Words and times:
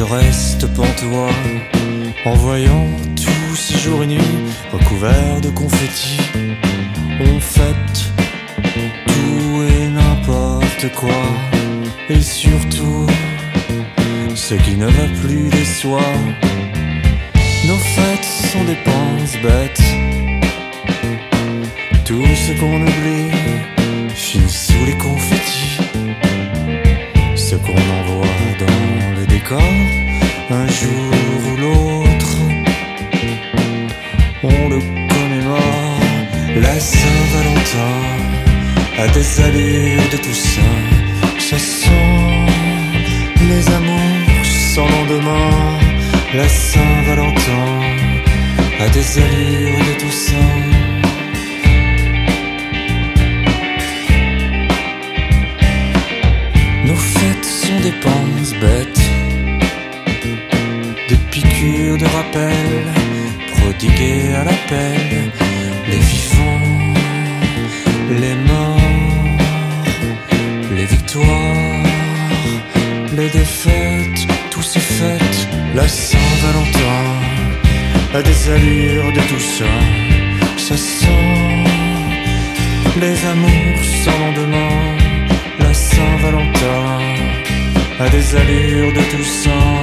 je 0.00 0.04
reste 0.04 0.66
pantois 0.74 1.28
en 2.24 2.34
voyant 2.36 2.86
tous 3.16 3.54
ces 3.54 3.78
jours 3.78 4.02
et 4.02 4.06
nuits 4.06 4.38
recouverts 4.72 5.42
de 5.42 5.50
confettis. 5.50 6.16
On 7.20 7.38
fête 7.38 7.98
tout 9.06 9.62
et 9.62 9.88
n'importe 9.88 10.86
quoi, 10.94 11.22
et 12.08 12.22
surtout 12.22 13.06
ce 14.34 14.54
qui 14.54 14.74
ne 14.78 14.86
va 14.86 15.06
plus 15.20 15.50
des 15.50 15.66
soirs. 15.66 16.24
Nos 17.66 17.82
fêtes 17.94 18.30
sont 18.52 18.64
des 18.64 18.78
penses 18.86 19.36
bêtes, 19.42 19.84
tout 22.06 22.24
ce 22.24 22.58
qu'on 22.58 22.80
oublie 22.80 23.30
finit 24.14 24.48
sous 24.48 24.82
les 24.86 24.96
confettis. 24.96 25.39
Jour 30.70 31.12
ou 31.48 31.56
l'autre, 31.62 32.36
on 34.42 34.68
le 34.68 34.78
commémore. 35.12 36.00
La 36.56 36.78
Saint-Valentin 36.78 37.96
a 38.98 39.08
des 39.08 39.40
allures 39.40 40.08
de 40.12 40.16
Toussaint. 40.16 40.82
Ça 41.38 41.58
sent 41.58 41.90
les 43.48 43.68
amours 43.72 44.44
sans 44.44 44.88
lendemain. 44.88 45.78
La 46.34 46.48
Saint-Valentin 46.48 47.68
a 48.80 48.88
des 48.88 49.18
allures 49.18 49.84
de 49.88 50.00
Toussaint. 50.00 50.69
Des 61.10 61.16
piqûres 61.32 61.98
de 61.98 62.06
rappel, 62.16 62.84
prodiguées 63.52 64.32
à 64.40 64.44
l'appel, 64.44 65.32
les 65.90 66.02
vivants, 66.12 66.94
les 68.22 68.36
morts, 68.48 69.36
les 70.76 70.84
victoires, 70.84 71.86
les 73.16 73.28
défaites, 73.28 74.22
tout 74.52 74.62
se 74.62 74.78
fête, 74.78 75.38
la 75.74 75.88
Saint-Valentin 75.88 77.02
a 78.14 78.22
des 78.22 78.50
allures 78.50 79.12
de 79.12 79.22
tout 79.30 79.44
ça, 79.58 79.74
ça 80.56 80.76
sent 80.76 81.60
les 83.00 83.18
amours 83.32 83.82
sans 84.04 84.18
lendemain. 84.24 84.76
La 85.58 85.72
Saint-Valentin 85.74 86.98
a 87.98 88.08
des 88.08 88.36
allures 88.36 88.92
de 88.92 89.02
Toussaint. 89.10 89.50
Nos 89.50 89.79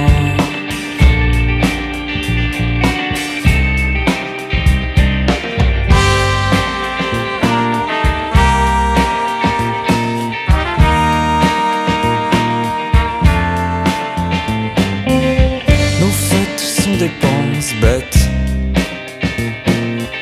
penses 17.06 17.74
bêtes. 17.80 18.18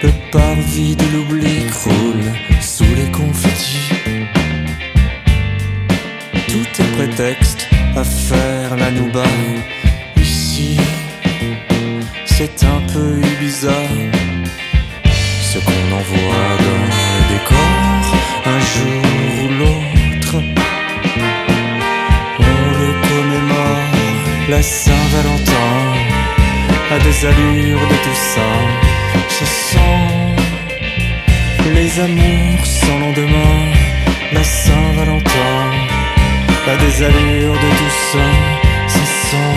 Le 0.02 0.10
parvis 0.30 0.94
de 0.94 1.04
l'oubli 1.12 1.66
croule 1.70 2.32
sous 2.60 2.84
les 2.94 3.10
confettis. 3.10 3.92
Tout 6.48 6.82
est 6.82 6.92
prétexte 6.96 7.68
à 7.96 8.04
faire 8.04 8.76
la 8.76 8.90
nouba. 8.90 9.24
Ici, 10.18 10.76
c'est 12.26 12.62
un 12.64 12.80
peu 12.92 13.20
bizarre. 13.40 13.72
Ce 15.50 15.58
qu'on 15.58 15.86
envoie 16.00 16.48
dans 16.66 16.84
le 16.92 17.22
décor, 17.32 18.02
un 18.44 18.60
jour 18.74 19.04
ou 19.42 19.48
l'autre, 19.60 20.36
on 22.38 22.56
le 22.80 22.90
commémore. 23.08 23.96
La 24.50 24.62
Saint-Valentin 24.62 25.45
a 26.90 26.98
des 26.98 27.26
allures 27.26 27.80
de 27.80 27.96
Toussaint. 28.04 28.66
Ce 29.28 29.44
sont 29.44 30.06
les 31.74 32.00
amours 32.00 32.64
sans 32.64 32.98
lendemain. 32.98 33.72
La 34.32 34.44
Saint-Valentin 34.44 35.58
a 36.68 36.76
des 36.76 37.02
allures 37.02 37.54
de 37.54 37.70
Toussaint. 37.80 38.38
Ce 38.88 39.04
sont 39.30 39.56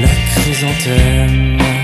la 0.00 0.08
chrysanthème. 0.34 1.83